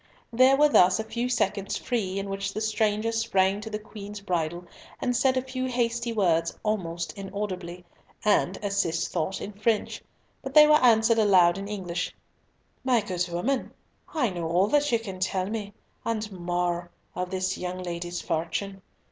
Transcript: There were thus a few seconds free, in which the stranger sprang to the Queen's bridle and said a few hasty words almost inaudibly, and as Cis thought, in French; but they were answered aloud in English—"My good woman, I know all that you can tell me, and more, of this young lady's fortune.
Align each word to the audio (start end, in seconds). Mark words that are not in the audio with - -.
There 0.33 0.57
were 0.57 0.67
thus 0.67 0.99
a 0.99 1.03
few 1.03 1.29
seconds 1.29 1.77
free, 1.77 2.17
in 2.17 2.27
which 2.27 2.55
the 2.55 2.59
stranger 2.59 3.11
sprang 3.11 3.61
to 3.61 3.69
the 3.69 3.77
Queen's 3.77 4.19
bridle 4.19 4.65
and 4.99 5.15
said 5.15 5.37
a 5.37 5.43
few 5.43 5.65
hasty 5.65 6.11
words 6.11 6.57
almost 6.63 7.15
inaudibly, 7.15 7.85
and 8.25 8.57
as 8.65 8.77
Cis 8.77 9.07
thought, 9.07 9.39
in 9.39 9.53
French; 9.53 10.01
but 10.41 10.55
they 10.55 10.65
were 10.65 10.83
answered 10.83 11.19
aloud 11.19 11.59
in 11.59 11.67
English—"My 11.67 13.01
good 13.01 13.29
woman, 13.31 13.73
I 14.11 14.31
know 14.31 14.49
all 14.49 14.65
that 14.69 14.91
you 14.91 14.97
can 14.97 15.19
tell 15.19 15.45
me, 15.47 15.71
and 16.03 16.31
more, 16.31 16.89
of 17.13 17.29
this 17.29 17.55
young 17.59 17.83
lady's 17.83 18.21
fortune. 18.21 18.81